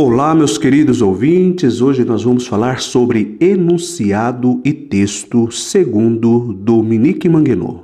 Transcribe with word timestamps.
Olá, 0.00 0.32
meus 0.32 0.56
queridos 0.56 1.02
ouvintes. 1.02 1.80
Hoje 1.80 2.04
nós 2.04 2.22
vamos 2.22 2.46
falar 2.46 2.78
sobre 2.78 3.36
enunciado 3.40 4.60
e 4.64 4.72
texto 4.72 5.50
segundo 5.50 6.52
Dominique 6.52 7.28
Manguenot. 7.28 7.80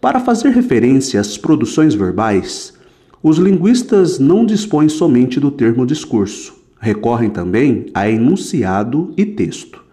Para 0.00 0.18
fazer 0.18 0.48
referência 0.48 1.20
às 1.20 1.38
produções 1.38 1.94
verbais, 1.94 2.74
os 3.22 3.38
linguistas 3.38 4.18
não 4.18 4.44
dispõem 4.44 4.88
somente 4.88 5.38
do 5.38 5.52
termo 5.52 5.86
discurso, 5.86 6.52
recorrem 6.80 7.30
também 7.30 7.86
a 7.94 8.10
enunciado 8.10 9.14
e 9.16 9.24
texto. 9.24 9.84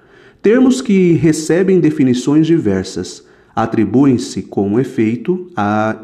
Termos 0.42 0.82
que 0.82 1.12
recebem 1.12 1.80
definições 1.80 2.48
diversas, 2.48 3.28
atribuem-se 3.56 4.42
com 4.42 4.80
efeito 4.80 5.52
a 5.56 5.98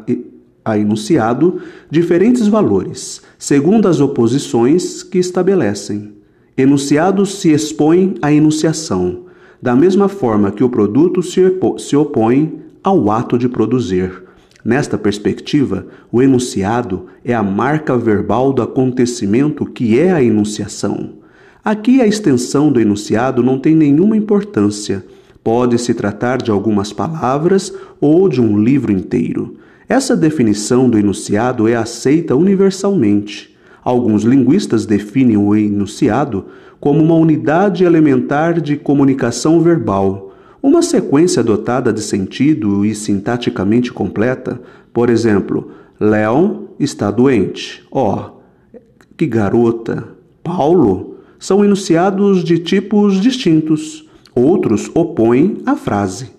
a 0.64 0.78
enunciado 0.78 1.60
diferentes 1.90 2.46
valores, 2.46 3.22
segundo 3.38 3.88
as 3.88 4.00
oposições 4.00 5.02
que 5.02 5.18
estabelecem. 5.18 6.12
Enunciado 6.56 7.24
se 7.24 7.50
expõe 7.50 8.14
à 8.20 8.32
enunciação, 8.32 9.24
da 9.60 9.74
mesma 9.74 10.08
forma 10.08 10.50
que 10.50 10.64
o 10.64 10.68
produto 10.68 11.22
se 11.22 11.96
opõe 11.96 12.60
ao 12.82 13.10
ato 13.10 13.38
de 13.38 13.48
produzir. 13.48 14.24
Nesta 14.64 14.98
perspectiva, 14.98 15.86
o 16.12 16.20
enunciado 16.20 17.06
é 17.24 17.32
a 17.32 17.42
marca 17.42 17.96
verbal 17.96 18.52
do 18.52 18.60
acontecimento 18.60 19.64
que 19.64 19.98
é 19.98 20.12
a 20.12 20.22
enunciação. 20.22 21.20
Aqui 21.64 22.00
a 22.00 22.06
extensão 22.06 22.70
do 22.70 22.80
enunciado 22.80 23.42
não 23.42 23.58
tem 23.58 23.74
nenhuma 23.74 24.16
importância. 24.16 25.04
Pode 25.42 25.78
se 25.78 25.94
tratar 25.94 26.42
de 26.42 26.50
algumas 26.50 26.92
palavras 26.92 27.72
ou 28.00 28.28
de 28.28 28.40
um 28.40 28.58
livro 28.58 28.92
inteiro. 28.92 29.56
Essa 29.90 30.16
definição 30.16 30.88
do 30.88 30.96
enunciado 30.96 31.66
é 31.66 31.74
aceita 31.74 32.36
universalmente. 32.36 33.56
Alguns 33.82 34.22
linguistas 34.22 34.86
definem 34.86 35.36
o 35.36 35.52
enunciado 35.52 36.44
como 36.78 37.02
uma 37.02 37.16
unidade 37.16 37.82
elementar 37.82 38.60
de 38.60 38.76
comunicação 38.76 39.60
verbal, 39.60 40.32
uma 40.62 40.80
sequência 40.80 41.42
dotada 41.42 41.92
de 41.92 42.02
sentido 42.02 42.86
e 42.86 42.94
sintaticamente 42.94 43.92
completa. 43.92 44.60
Por 44.92 45.10
exemplo, 45.10 45.72
Leon 45.98 46.66
está 46.78 47.10
doente. 47.10 47.84
Ó, 47.90 48.14
oh, 48.14 48.78
que 49.16 49.26
garota! 49.26 50.06
Paulo 50.44 51.16
são 51.36 51.64
enunciados 51.64 52.44
de 52.44 52.60
tipos 52.60 53.20
distintos. 53.20 54.08
Outros 54.36 54.88
opõem 54.94 55.58
a 55.66 55.74
frase. 55.74 56.30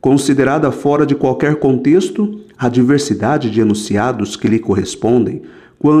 Considerada 0.00 0.72
fora 0.72 1.04
de 1.04 1.14
qualquer 1.14 1.56
contexto, 1.56 2.43
a 2.58 2.68
diversidade 2.68 3.50
de 3.50 3.60
enunciados 3.60 4.36
que 4.36 4.48
lhe 4.48 4.58
correspondem, 4.58 5.42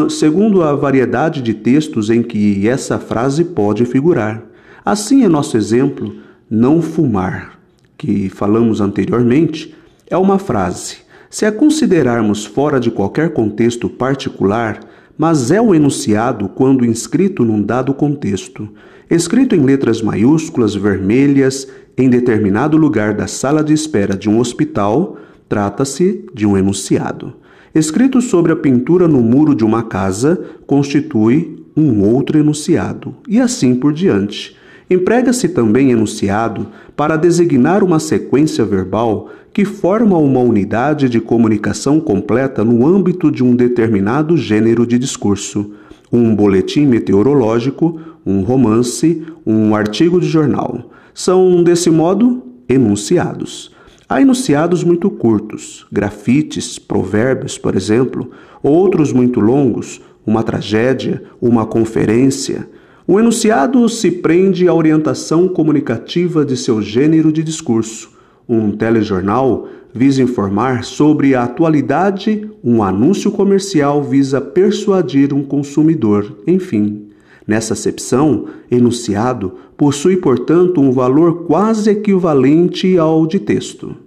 segundo 0.08 0.62
a 0.62 0.74
variedade 0.74 1.42
de 1.42 1.52
textos 1.52 2.08
em 2.08 2.22
que 2.22 2.66
essa 2.68 2.98
frase 2.98 3.44
pode 3.44 3.84
figurar. 3.84 4.42
Assim 4.84 5.24
é 5.24 5.28
nosso 5.28 5.56
exemplo, 5.56 6.14
não 6.48 6.80
fumar, 6.80 7.58
que 7.96 8.28
falamos 8.28 8.80
anteriormente, 8.80 9.74
é 10.08 10.16
uma 10.16 10.38
frase. 10.38 10.98
Se 11.28 11.44
a 11.44 11.52
considerarmos 11.52 12.44
fora 12.44 12.78
de 12.78 12.90
qualquer 12.90 13.32
contexto 13.32 13.88
particular, 13.88 14.80
mas 15.18 15.50
é 15.50 15.60
o 15.60 15.74
enunciado 15.74 16.48
quando 16.48 16.84
inscrito 16.84 17.44
num 17.44 17.62
dado 17.62 17.92
contexto, 17.92 18.68
escrito 19.10 19.54
em 19.54 19.60
letras 19.60 20.00
maiúsculas 20.00 20.74
vermelhas 20.74 21.68
em 21.96 22.08
determinado 22.08 22.76
lugar 22.76 23.14
da 23.14 23.26
sala 23.26 23.62
de 23.62 23.72
espera 23.72 24.16
de 24.16 24.28
um 24.28 24.38
hospital, 24.38 25.16
Trata-se 25.54 26.24
de 26.34 26.44
um 26.44 26.58
enunciado. 26.58 27.34
Escrito 27.72 28.20
sobre 28.20 28.50
a 28.50 28.56
pintura 28.56 29.06
no 29.06 29.20
muro 29.20 29.54
de 29.54 29.64
uma 29.64 29.84
casa, 29.84 30.36
constitui 30.66 31.64
um 31.76 32.02
outro 32.02 32.36
enunciado, 32.36 33.14
e 33.28 33.38
assim 33.38 33.76
por 33.76 33.92
diante. 33.92 34.56
Emprega-se 34.90 35.48
também 35.50 35.92
enunciado 35.92 36.66
para 36.96 37.16
designar 37.16 37.84
uma 37.84 38.00
sequência 38.00 38.64
verbal 38.64 39.30
que 39.52 39.64
forma 39.64 40.18
uma 40.18 40.40
unidade 40.40 41.08
de 41.08 41.20
comunicação 41.20 42.00
completa 42.00 42.64
no 42.64 42.84
âmbito 42.84 43.30
de 43.30 43.44
um 43.44 43.54
determinado 43.54 44.36
gênero 44.36 44.84
de 44.84 44.98
discurso, 44.98 45.70
um 46.10 46.34
boletim 46.34 46.84
meteorológico, 46.84 48.00
um 48.26 48.40
romance, 48.40 49.22
um 49.46 49.72
artigo 49.72 50.20
de 50.20 50.26
jornal. 50.26 50.90
São, 51.14 51.62
desse 51.62 51.90
modo, 51.90 52.42
enunciados. 52.68 53.72
Há 54.14 54.20
enunciados 54.20 54.84
muito 54.84 55.10
curtos, 55.10 55.84
grafites, 55.90 56.78
provérbios, 56.78 57.58
por 57.58 57.74
exemplo, 57.74 58.30
outros 58.62 59.12
muito 59.12 59.40
longos, 59.40 60.00
uma 60.24 60.44
tragédia, 60.44 61.20
uma 61.42 61.66
conferência. 61.66 62.68
O 63.08 63.18
enunciado 63.18 63.88
se 63.88 64.12
prende 64.12 64.68
à 64.68 64.72
orientação 64.72 65.48
comunicativa 65.48 66.44
de 66.44 66.56
seu 66.56 66.80
gênero 66.80 67.32
de 67.32 67.42
discurso. 67.42 68.12
Um 68.48 68.70
telejornal 68.70 69.66
visa 69.92 70.22
informar 70.22 70.84
sobre 70.84 71.34
a 71.34 71.42
atualidade, 71.42 72.48
um 72.62 72.84
anúncio 72.84 73.32
comercial 73.32 74.00
visa 74.00 74.40
persuadir 74.40 75.34
um 75.34 75.42
consumidor, 75.42 76.38
enfim. 76.46 77.08
Nessa 77.44 77.74
acepção, 77.74 78.46
enunciado 78.70 79.54
possui, 79.76 80.16
portanto, 80.18 80.80
um 80.80 80.92
valor 80.92 81.46
quase 81.46 81.90
equivalente 81.90 82.96
ao 82.96 83.26
de 83.26 83.40
texto. 83.40 84.03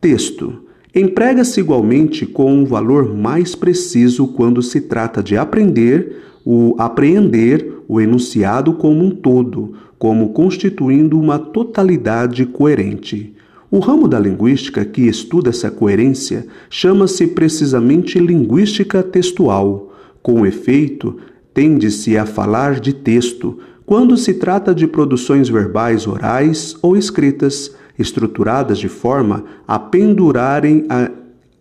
Texto. 0.00 0.64
Emprega-se 0.94 1.60
igualmente 1.60 2.24
com 2.24 2.52
um 2.52 2.64
valor 2.64 3.14
mais 3.14 3.54
preciso 3.54 4.28
quando 4.28 4.62
se 4.62 4.80
trata 4.80 5.22
de 5.22 5.36
aprender 5.36 6.22
o 6.44 6.74
apreender 6.78 7.82
o 7.86 8.00
enunciado 8.00 8.72
como 8.72 9.04
um 9.04 9.10
todo, 9.10 9.74
como 9.98 10.30
constituindo 10.30 11.20
uma 11.20 11.38
totalidade 11.38 12.46
coerente. 12.46 13.34
O 13.70 13.78
ramo 13.78 14.08
da 14.08 14.18
linguística 14.18 14.84
que 14.84 15.02
estuda 15.02 15.50
essa 15.50 15.70
coerência 15.70 16.46
chama-se 16.70 17.26
precisamente 17.26 18.18
linguística 18.18 19.02
textual. 19.02 19.92
Com 20.22 20.46
efeito, 20.46 21.18
tende-se 21.52 22.16
a 22.16 22.24
falar 22.24 22.80
de 22.80 22.94
texto 22.94 23.58
quando 23.84 24.16
se 24.16 24.34
trata 24.34 24.74
de 24.74 24.86
produções 24.86 25.48
verbais 25.48 26.06
orais 26.06 26.74
ou 26.80 26.96
escritas, 26.96 27.74
estruturadas 28.00 28.78
de 28.78 28.88
forma 28.88 29.44
a 29.66 29.78
pendurarem, 29.78 30.86
a, 30.88 31.10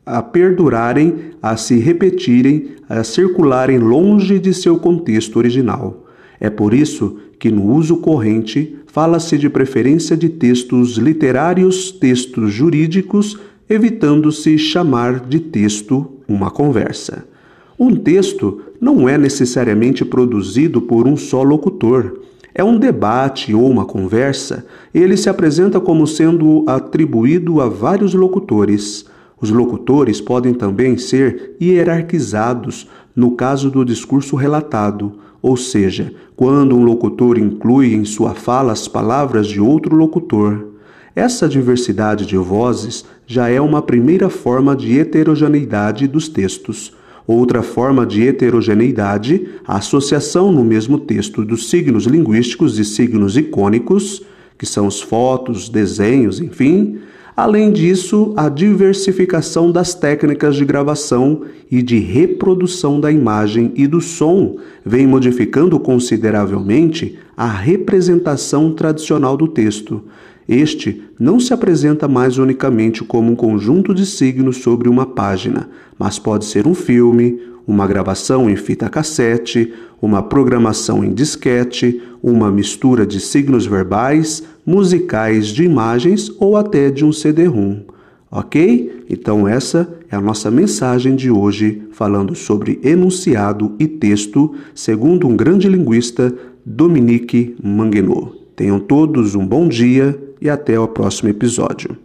a 0.05 0.21
perdurarem, 0.21 1.31
a 1.41 1.55
se 1.57 1.77
repetirem, 1.77 2.75
a 2.87 3.03
circularem 3.03 3.77
longe 3.77 4.39
de 4.39 4.53
seu 4.53 4.77
contexto 4.77 5.37
original. 5.37 6.05
É 6.39 6.49
por 6.49 6.73
isso 6.73 7.17
que 7.37 7.51
no 7.51 7.65
uso 7.65 7.97
corrente 7.97 8.77
fala-se 8.87 9.37
de 9.37 9.49
preferência 9.49 10.17
de 10.17 10.29
textos 10.29 10.97
literários, 10.97 11.91
textos 11.91 12.51
jurídicos, 12.51 13.37
evitando-se 13.69 14.57
chamar 14.57 15.19
de 15.19 15.39
texto 15.39 16.09
uma 16.27 16.49
conversa. 16.49 17.25
Um 17.77 17.95
texto 17.95 18.61
não 18.81 19.07
é 19.07 19.17
necessariamente 19.17 20.03
produzido 20.03 20.81
por 20.81 21.07
um 21.07 21.15
só 21.15 21.43
locutor. 21.43 22.19
É 22.53 22.63
um 22.63 22.77
debate 22.77 23.53
ou 23.53 23.69
uma 23.69 23.85
conversa, 23.85 24.65
ele 24.93 25.15
se 25.15 25.29
apresenta 25.29 25.79
como 25.79 26.07
sendo 26.07 26.63
atribuído 26.67 27.61
a 27.61 27.69
vários 27.69 28.13
locutores. 28.13 29.05
Os 29.39 29.51
locutores 29.51 30.19
podem 30.19 30.53
também 30.53 30.97
ser 30.97 31.55
hierarquizados 31.61 32.87
no 33.15 33.31
caso 33.31 33.69
do 33.69 33.85
discurso 33.85 34.35
relatado, 34.35 35.13
ou 35.41 35.55
seja, 35.55 36.13
quando 36.35 36.75
um 36.75 36.83
locutor 36.83 37.37
inclui 37.37 37.93
em 37.93 38.03
sua 38.03 38.33
fala 38.33 38.73
as 38.73 38.87
palavras 38.87 39.47
de 39.47 39.61
outro 39.61 39.95
locutor. 39.95 40.67
Essa 41.15 41.49
diversidade 41.49 42.25
de 42.25 42.37
vozes 42.37 43.05
já 43.25 43.49
é 43.49 43.59
uma 43.59 43.81
primeira 43.81 44.29
forma 44.29 44.75
de 44.75 44.99
heterogeneidade 44.99 46.07
dos 46.07 46.27
textos. 46.27 46.93
Outra 47.29 47.61
forma 47.61 48.07
de 48.07 48.27
heterogeneidade, 48.27 49.49
a 49.63 49.77
associação 49.77 50.51
no 50.51 50.63
mesmo 50.63 50.97
texto 50.97 51.45
dos 51.45 51.69
signos 51.69 52.05
linguísticos 52.05 52.79
e 52.79 52.83
signos 52.83 53.37
icônicos, 53.37 54.23
que 54.57 54.65
são 54.65 54.87
os 54.87 54.99
fotos, 54.99 55.69
desenhos, 55.69 56.39
enfim. 56.39 56.97
Além 57.37 57.71
disso, 57.71 58.33
a 58.35 58.49
diversificação 58.49 59.71
das 59.71 59.93
técnicas 59.93 60.55
de 60.55 60.65
gravação 60.65 61.43
e 61.69 61.83
de 61.83 61.99
reprodução 61.99 62.99
da 62.99 63.11
imagem 63.11 63.73
e 63.75 63.85
do 63.85 64.01
som 64.01 64.57
vem 64.83 65.05
modificando 65.05 65.79
consideravelmente 65.79 67.19
a 67.37 67.47
representação 67.47 68.71
tradicional 68.73 69.37
do 69.37 69.47
texto. 69.47 70.03
Este 70.49 71.03
não 71.19 71.39
se 71.39 71.53
apresenta 71.53 72.07
mais 72.07 72.39
unicamente 72.39 73.03
como 73.03 73.31
um 73.31 73.35
conjunto 73.35 73.93
de 73.93 74.03
signos 74.03 74.57
sobre 74.57 74.89
uma 74.89 75.05
página, 75.05 75.69
mas 75.95 76.17
pode 76.17 76.45
ser 76.45 76.65
um 76.65 76.73
filme, 76.73 77.39
uma 77.67 77.85
gravação 77.85 78.49
em 78.49 78.55
fita 78.55 78.89
cassete, 78.89 79.71
uma 80.01 80.23
programação 80.23 81.03
em 81.03 81.13
disquete, 81.13 82.01
uma 82.23 82.49
mistura 82.49 83.05
de 83.05 83.19
signos 83.19 83.67
verbais, 83.67 84.41
musicais, 84.65 85.49
de 85.49 85.63
imagens 85.63 86.31
ou 86.39 86.57
até 86.57 86.89
de 86.89 87.05
um 87.05 87.13
CD-ROM. 87.13 87.81
Ok? 88.31 89.03
Então, 89.07 89.47
essa 89.47 89.87
é 90.09 90.15
a 90.15 90.21
nossa 90.21 90.49
mensagem 90.49 91.15
de 91.15 91.29
hoje, 91.29 91.83
falando 91.91 92.33
sobre 92.33 92.79
enunciado 92.83 93.75
e 93.77 93.87
texto, 93.87 94.55
segundo 94.73 95.27
um 95.27 95.37
grande 95.37 95.69
linguista, 95.69 96.33
Dominique 96.65 97.55
Manguenot. 97.63 98.38
Tenham 98.59 98.77
todos 98.77 99.35
um 99.35 99.47
bom 99.47 99.69
dia 99.69 100.21
e 100.41 100.49
até 100.49 100.77
o 100.77 100.85
próximo 100.85 101.29
episódio. 101.29 101.95